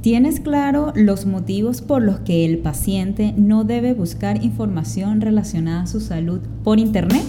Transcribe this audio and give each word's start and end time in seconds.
¿Tienes 0.00 0.38
claro 0.38 0.92
los 0.94 1.26
motivos 1.26 1.82
por 1.82 2.02
los 2.02 2.20
que 2.20 2.44
el 2.44 2.58
paciente 2.58 3.34
no 3.36 3.64
debe 3.64 3.94
buscar 3.94 4.44
información 4.44 5.20
relacionada 5.20 5.82
a 5.82 5.86
su 5.88 5.98
salud 5.98 6.40
por 6.62 6.78
Internet? 6.78 7.24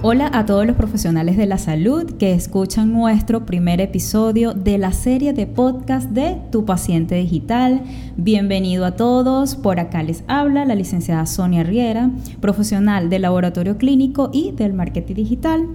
Hola 0.00 0.30
a 0.32 0.46
todos 0.46 0.66
los 0.66 0.74
profesionales 0.74 1.36
de 1.36 1.46
la 1.46 1.58
salud 1.58 2.10
que 2.18 2.32
escuchan 2.32 2.94
nuestro 2.94 3.44
primer 3.44 3.82
episodio 3.82 4.54
de 4.54 4.78
la 4.78 4.92
serie 4.92 5.34
de 5.34 5.46
podcast 5.46 6.10
de 6.10 6.38
Tu 6.50 6.64
Paciente 6.64 7.14
Digital. 7.16 7.82
Bienvenido 8.16 8.86
a 8.86 8.96
todos. 8.96 9.54
Por 9.54 9.78
acá 9.78 10.02
les 10.02 10.24
habla 10.28 10.64
la 10.64 10.74
licenciada 10.74 11.26
Sonia 11.26 11.62
Riera, 11.62 12.10
profesional 12.40 13.10
del 13.10 13.22
laboratorio 13.22 13.76
clínico 13.76 14.30
y 14.32 14.52
del 14.52 14.72
marketing 14.72 15.14
digital. 15.14 15.68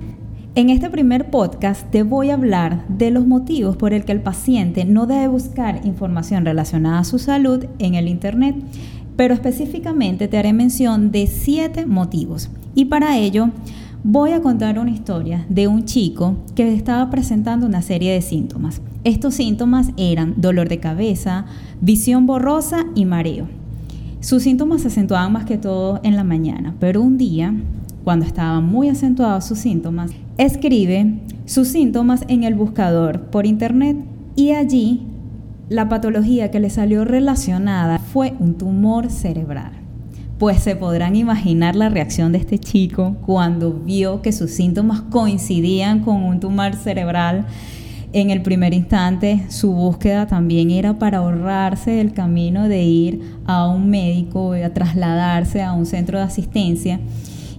En 0.57 0.71
este 0.71 0.89
primer 0.89 1.29
podcast 1.29 1.87
te 1.91 2.01
voy 2.01 2.31
a 2.31 2.33
hablar 2.33 2.83
de 2.87 3.11
los 3.11 3.27
motivos 3.27 3.77
por 3.77 3.93
el 3.93 4.05
que 4.05 4.11
el 4.11 4.21
paciente 4.21 4.85
no 4.85 5.05
debe 5.05 5.27
buscar 5.27 5.85
información 5.85 6.45
relacionada 6.45 6.97
a 6.97 7.03
su 7.03 7.19
salud 7.19 7.65
en 7.77 7.93
el 7.93 8.07
Internet, 8.07 8.55
pero 9.15 9.35
específicamente 9.35 10.27
te 10.27 10.35
haré 10.35 10.53
mención 10.53 11.11
de 11.11 11.27
siete 11.27 11.85
motivos. 11.85 12.49
Y 12.73 12.85
para 12.85 13.19
ello 13.19 13.51
voy 14.03 14.31
a 14.31 14.41
contar 14.41 14.79
una 14.79 14.89
historia 14.89 15.45
de 15.47 15.67
un 15.67 15.85
chico 15.85 16.37
que 16.55 16.73
estaba 16.73 17.11
presentando 17.11 17.67
una 17.67 17.83
serie 17.83 18.11
de 18.11 18.23
síntomas. 18.23 18.81
Estos 19.03 19.35
síntomas 19.35 19.91
eran 19.95 20.41
dolor 20.41 20.69
de 20.69 20.79
cabeza, 20.79 21.45
visión 21.81 22.25
borrosa 22.25 22.87
y 22.95 23.05
mareo. 23.05 23.47
Sus 24.21 24.41
síntomas 24.41 24.81
se 24.81 24.87
acentuaban 24.87 25.31
más 25.31 25.45
que 25.45 25.59
todo 25.59 25.99
en 26.01 26.15
la 26.15 26.23
mañana, 26.23 26.73
pero 26.79 27.03
un 27.03 27.19
día 27.19 27.53
cuando 28.03 28.25
estaban 28.25 28.65
muy 28.65 28.89
acentuados 28.89 29.45
sus 29.45 29.59
síntomas, 29.59 30.11
escribe 30.37 31.13
sus 31.45 31.69
síntomas 31.69 32.23
en 32.27 32.43
el 32.43 32.55
buscador 32.55 33.21
por 33.29 33.45
internet 33.45 33.97
y 34.35 34.51
allí 34.51 35.01
la 35.69 35.89
patología 35.89 36.51
que 36.51 36.59
le 36.59 36.69
salió 36.69 37.05
relacionada 37.05 37.99
fue 37.99 38.33
un 38.39 38.55
tumor 38.55 39.09
cerebral. 39.09 39.71
Pues 40.37 40.59
se 40.59 40.75
podrán 40.75 41.15
imaginar 41.15 41.75
la 41.75 41.89
reacción 41.89 42.31
de 42.31 42.37
este 42.37 42.59
chico 42.59 43.17
cuando 43.25 43.73
vio 43.73 44.21
que 44.21 44.31
sus 44.31 44.51
síntomas 44.51 45.01
coincidían 45.01 46.01
con 46.01 46.23
un 46.23 46.39
tumor 46.39 46.75
cerebral. 46.75 47.45
En 48.13 48.29
el 48.29 48.43
primer 48.43 48.73
instante, 48.73 49.43
su 49.49 49.73
búsqueda 49.73 50.27
también 50.27 50.69
era 50.69 50.99
para 50.99 51.17
ahorrarse 51.17 51.99
el 51.99 52.13
camino 52.13 52.69
de 52.69 52.83
ir 52.83 53.21
a 53.47 53.67
un 53.67 53.89
médico, 53.89 54.53
a 54.53 54.69
trasladarse 54.69 55.63
a 55.63 55.73
un 55.73 55.87
centro 55.87 56.19
de 56.19 56.23
asistencia 56.25 56.99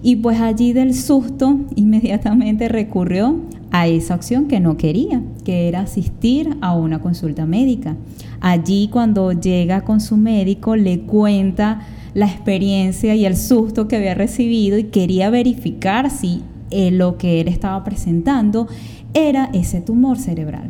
y 0.01 0.17
pues 0.17 0.39
allí 0.39 0.73
del 0.73 0.93
susto 0.93 1.59
inmediatamente 1.75 2.67
recurrió 2.67 3.39
a 3.71 3.87
esa 3.87 4.15
opción 4.15 4.47
que 4.47 4.59
no 4.59 4.77
quería, 4.77 5.21
que 5.43 5.67
era 5.67 5.81
asistir 5.81 6.57
a 6.61 6.73
una 6.73 6.99
consulta 6.99 7.45
médica. 7.45 7.95
Allí 8.41 8.89
cuando 8.91 9.31
llega 9.31 9.81
con 9.81 10.01
su 10.01 10.17
médico 10.17 10.75
le 10.75 11.01
cuenta 11.01 11.81
la 12.13 12.25
experiencia 12.25 13.13
y 13.15 13.25
el 13.25 13.37
susto 13.37 13.87
que 13.87 13.97
había 13.97 14.15
recibido 14.15 14.77
y 14.77 14.85
quería 14.85 15.29
verificar 15.29 16.09
si 16.09 16.41
eh, 16.71 16.91
lo 16.91 17.17
que 17.17 17.41
él 17.41 17.47
estaba 17.47 17.83
presentando 17.83 18.67
era 19.13 19.49
ese 19.53 19.81
tumor 19.81 20.17
cerebral. 20.17 20.69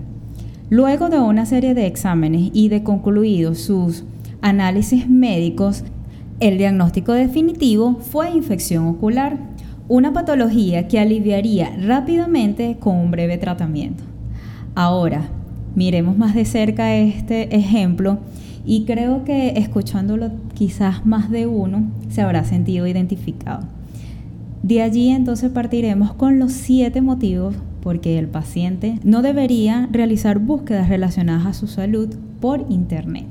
Luego 0.69 1.09
de 1.09 1.19
una 1.19 1.45
serie 1.45 1.73
de 1.73 1.87
exámenes 1.87 2.51
y 2.53 2.69
de 2.69 2.83
concluidos 2.83 3.59
sus 3.59 4.03
análisis 4.41 5.09
médicos, 5.09 5.83
el 6.39 6.57
diagnóstico 6.57 7.11
definitivo 7.11 7.95
fue 7.95 8.31
infección 8.31 8.87
ocular, 8.87 9.37
una 9.87 10.13
patología 10.13 10.87
que 10.87 10.99
aliviaría 10.99 11.75
rápidamente 11.85 12.77
con 12.79 12.95
un 12.95 13.11
breve 13.11 13.37
tratamiento. 13.37 14.03
Ahora, 14.75 15.27
miremos 15.75 16.17
más 16.17 16.35
de 16.35 16.45
cerca 16.45 16.95
este 16.95 17.55
ejemplo 17.55 18.19
y 18.65 18.85
creo 18.85 19.23
que 19.23 19.49
escuchándolo 19.57 20.31
quizás 20.53 21.05
más 21.05 21.29
de 21.29 21.47
uno 21.47 21.91
se 22.09 22.21
habrá 22.21 22.45
sentido 22.45 22.87
identificado. 22.87 23.67
De 24.63 24.81
allí 24.81 25.09
entonces 25.09 25.49
partiremos 25.51 26.13
con 26.13 26.39
los 26.39 26.51
siete 26.51 27.01
motivos 27.01 27.55
por 27.81 27.99
qué 27.99 28.19
el 28.19 28.27
paciente 28.27 28.99
no 29.03 29.21
debería 29.21 29.89
realizar 29.91 30.39
búsquedas 30.39 30.89
relacionadas 30.89 31.47
a 31.47 31.53
su 31.53 31.67
salud 31.67 32.09
por 32.39 32.65
Internet. 32.69 33.25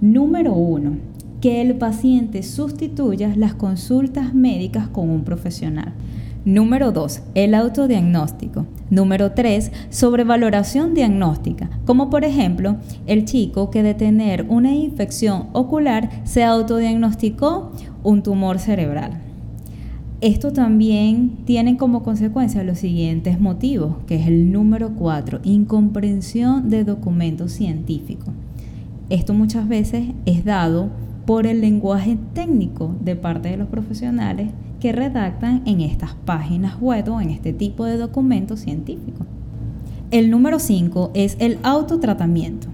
Número 0.00 0.52
uno 0.52 1.13
que 1.44 1.60
el 1.60 1.74
paciente 1.74 2.42
sustituya 2.42 3.34
las 3.36 3.52
consultas 3.52 4.32
médicas 4.32 4.88
con 4.88 5.10
un 5.10 5.24
profesional. 5.24 5.92
Número 6.46 6.90
2. 6.90 7.20
El 7.34 7.52
autodiagnóstico. 7.52 8.64
Número 8.88 9.32
3. 9.32 9.70
Sobrevaloración 9.90 10.94
diagnóstica, 10.94 11.68
como 11.84 12.08
por 12.08 12.24
ejemplo 12.24 12.76
el 13.06 13.26
chico 13.26 13.70
que 13.70 13.82
de 13.82 13.92
tener 13.92 14.46
una 14.48 14.74
infección 14.74 15.48
ocular 15.52 16.08
se 16.24 16.44
autodiagnosticó 16.44 17.72
un 18.02 18.22
tumor 18.22 18.58
cerebral. 18.58 19.20
Esto 20.22 20.50
también 20.50 21.40
tiene 21.44 21.76
como 21.76 22.02
consecuencia 22.02 22.64
los 22.64 22.78
siguientes 22.78 23.38
motivos, 23.38 23.96
que 24.06 24.14
es 24.14 24.28
el 24.28 24.50
número 24.50 24.94
4, 24.94 25.40
incomprensión 25.44 26.70
de 26.70 26.84
documentos 26.84 27.52
científicos. 27.52 28.32
Esto 29.10 29.34
muchas 29.34 29.68
veces 29.68 30.06
es 30.24 30.46
dado 30.46 31.03
por 31.26 31.46
el 31.46 31.60
lenguaje 31.60 32.18
técnico 32.34 32.94
de 33.00 33.16
parte 33.16 33.50
de 33.50 33.56
los 33.56 33.68
profesionales 33.68 34.50
que 34.80 34.92
redactan 34.92 35.62
en 35.64 35.80
estas 35.80 36.14
páginas 36.14 36.80
web 36.80 37.08
o 37.08 37.20
en 37.20 37.30
este 37.30 37.52
tipo 37.52 37.84
de 37.84 37.96
documentos 37.96 38.60
científicos. 38.60 39.26
El 40.10 40.30
número 40.30 40.58
5 40.58 41.12
es 41.14 41.36
el 41.40 41.58
autotratamiento, 41.62 42.68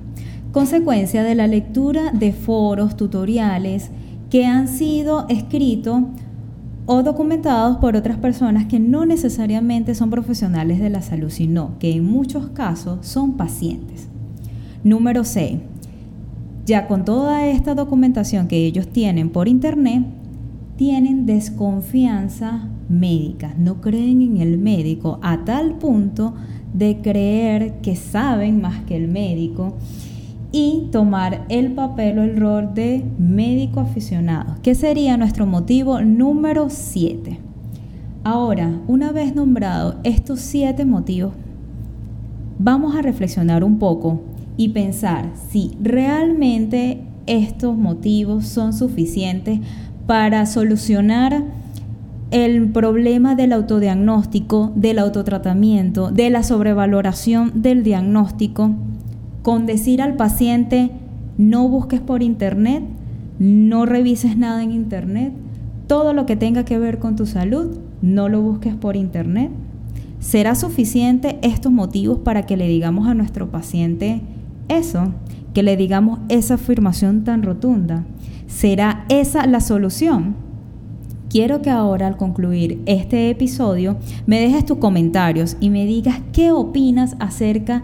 consecuencia 0.52 1.22
de 1.22 1.34
la 1.34 1.46
lectura 1.46 2.10
de 2.12 2.32
foros, 2.32 2.96
tutoriales 2.96 3.90
que 4.28 4.46
han 4.46 4.68
sido 4.68 5.26
escritos 5.28 6.02
o 6.86 7.04
documentados 7.04 7.76
por 7.76 7.94
otras 7.94 8.18
personas 8.18 8.66
que 8.66 8.80
no 8.80 9.06
necesariamente 9.06 9.94
son 9.94 10.10
profesionales 10.10 10.80
de 10.80 10.90
la 10.90 11.02
salud, 11.02 11.30
sino 11.30 11.78
que 11.78 11.92
en 11.92 12.04
muchos 12.04 12.48
casos 12.48 13.06
son 13.06 13.36
pacientes. 13.36 14.08
Número 14.82 15.22
6 15.22 15.69
ya 16.70 16.86
con 16.86 17.04
toda 17.04 17.48
esta 17.48 17.74
documentación 17.74 18.46
que 18.46 18.64
ellos 18.64 18.86
tienen 18.86 19.30
por 19.30 19.48
internet, 19.48 20.04
tienen 20.76 21.26
desconfianza 21.26 22.68
médica, 22.88 23.52
no 23.58 23.80
creen 23.80 24.22
en 24.22 24.36
el 24.36 24.56
médico 24.56 25.18
a 25.20 25.44
tal 25.44 25.78
punto 25.78 26.32
de 26.72 26.98
creer 27.02 27.80
que 27.80 27.96
saben 27.96 28.60
más 28.60 28.84
que 28.84 28.96
el 28.96 29.08
médico 29.08 29.74
y 30.52 30.86
tomar 30.92 31.44
el 31.48 31.72
papel 31.72 32.20
o 32.20 32.22
el 32.22 32.36
rol 32.36 32.72
de 32.72 33.04
médico 33.18 33.80
aficionado, 33.80 34.54
que 34.62 34.76
sería 34.76 35.16
nuestro 35.16 35.46
motivo 35.46 36.00
número 36.02 36.68
7. 36.70 37.36
Ahora, 38.22 38.78
una 38.86 39.10
vez 39.10 39.34
nombrado 39.34 39.96
estos 40.04 40.38
siete 40.38 40.84
motivos, 40.84 41.32
vamos 42.60 42.94
a 42.94 43.02
reflexionar 43.02 43.64
un 43.64 43.80
poco 43.80 44.29
y 44.60 44.68
pensar 44.68 45.30
si 45.48 45.70
realmente 45.82 47.00
estos 47.24 47.78
motivos 47.78 48.46
son 48.46 48.74
suficientes 48.74 49.58
para 50.06 50.44
solucionar 50.44 51.44
el 52.30 52.68
problema 52.68 53.34
del 53.34 53.54
autodiagnóstico, 53.54 54.70
del 54.74 54.98
autotratamiento, 54.98 56.10
de 56.10 56.28
la 56.28 56.42
sobrevaloración 56.42 57.62
del 57.62 57.82
diagnóstico, 57.82 58.72
con 59.40 59.64
decir 59.64 60.02
al 60.02 60.16
paciente 60.16 60.90
no 61.38 61.66
busques 61.66 62.00
por 62.00 62.22
internet, 62.22 62.82
no 63.38 63.86
revises 63.86 64.36
nada 64.36 64.62
en 64.62 64.72
internet, 64.72 65.32
todo 65.86 66.12
lo 66.12 66.26
que 66.26 66.36
tenga 66.36 66.66
que 66.66 66.78
ver 66.78 66.98
con 66.98 67.16
tu 67.16 67.24
salud, 67.24 67.78
no 68.02 68.28
lo 68.28 68.42
busques 68.42 68.74
por 68.74 68.94
internet. 68.94 69.50
¿Será 70.18 70.54
suficiente 70.54 71.38
estos 71.40 71.72
motivos 71.72 72.18
para 72.18 72.44
que 72.44 72.58
le 72.58 72.68
digamos 72.68 73.08
a 73.08 73.14
nuestro 73.14 73.50
paciente 73.50 74.20
eso, 74.70 75.12
que 75.52 75.62
le 75.62 75.76
digamos 75.76 76.20
esa 76.28 76.54
afirmación 76.54 77.24
tan 77.24 77.42
rotunda, 77.42 78.04
¿será 78.46 79.04
esa 79.08 79.46
la 79.46 79.60
solución? 79.60 80.36
Quiero 81.28 81.62
que 81.62 81.70
ahora 81.70 82.06
al 82.08 82.16
concluir 82.16 82.80
este 82.86 83.30
episodio 83.30 83.96
me 84.26 84.40
dejes 84.40 84.64
tus 84.64 84.78
comentarios 84.78 85.56
y 85.60 85.70
me 85.70 85.86
digas 85.86 86.20
qué 86.32 86.50
opinas 86.50 87.14
acerca 87.20 87.82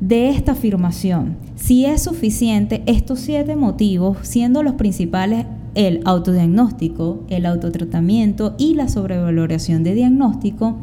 de 0.00 0.30
esta 0.30 0.52
afirmación. 0.52 1.36
Si 1.56 1.84
es 1.84 2.02
suficiente 2.02 2.82
estos 2.86 3.20
siete 3.20 3.56
motivos, 3.56 4.18
siendo 4.22 4.62
los 4.62 4.74
principales 4.74 5.46
el 5.74 6.00
autodiagnóstico, 6.04 7.24
el 7.28 7.44
autotratamiento 7.44 8.54
y 8.56 8.74
la 8.74 8.88
sobrevaloración 8.88 9.82
de 9.82 9.94
diagnóstico, 9.94 10.76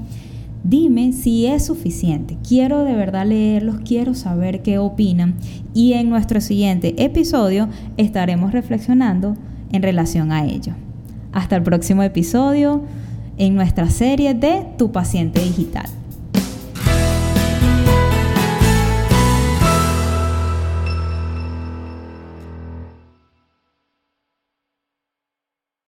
Dime 0.63 1.11
si 1.11 1.45
es 1.45 1.65
suficiente. 1.65 2.37
Quiero 2.47 2.85
de 2.85 2.95
verdad 2.95 3.27
leerlos, 3.27 3.81
quiero 3.85 4.13
saber 4.13 4.61
qué 4.61 4.77
opinan 4.77 5.35
y 5.73 5.93
en 5.93 6.09
nuestro 6.09 6.39
siguiente 6.39 6.95
episodio 7.03 7.67
estaremos 7.97 8.53
reflexionando 8.53 9.35
en 9.73 9.83
relación 9.83 10.31
a 10.31 10.45
ello. 10.45 10.73
Hasta 11.33 11.57
el 11.57 11.63
próximo 11.63 12.01
episodio 12.01 12.81
en 13.37 13.55
nuestra 13.55 13.89
serie 13.89 14.33
de 14.33 14.65
Tu 14.77 14.91
paciente 14.91 15.41
digital. 15.41 15.87